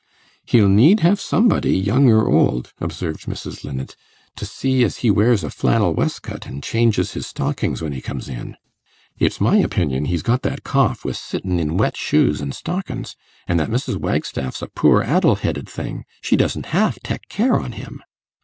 'He'd 0.45 0.63
need 0.63 1.01
have 1.01 1.21
somebody, 1.21 1.77
young 1.77 2.09
or 2.09 2.27
old,' 2.27 2.73
observed 2.79 3.25
Mrs. 3.27 3.63
Linnet, 3.63 3.95
'to 4.35 4.47
see 4.47 4.83
as 4.83 4.97
he 5.05 5.11
wears 5.11 5.43
a 5.43 5.51
flannel 5.51 5.93
wescoat, 5.93 6.47
an' 6.47 6.61
changes 6.63 7.11
his 7.11 7.27
stockins 7.27 7.83
when 7.83 7.93
he 7.93 8.01
comes 8.01 8.27
in. 8.27 8.57
It's 9.19 9.39
my 9.39 9.57
opinion 9.57 10.05
he's 10.05 10.23
got 10.23 10.41
that 10.41 10.63
cough 10.63 11.05
wi' 11.05 11.11
sittin 11.11 11.59
i' 11.59 11.71
wet 11.75 11.95
shoes 11.95 12.41
and 12.41 12.51
stockins; 12.51 13.15
an' 13.47 13.57
that 13.57 13.69
Mrs. 13.69 13.97
Wagstaff's 13.97 14.63
a 14.63 14.67
poor 14.69 15.03
addle 15.03 15.35
headed 15.35 15.69
thing; 15.69 16.05
she 16.19 16.35
doesn't 16.35 16.65
half 16.73 16.97
tek 17.03 17.29
care 17.29 17.59
on 17.59 17.73
him. 17.73 18.01